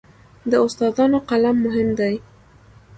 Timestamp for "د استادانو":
0.49-1.17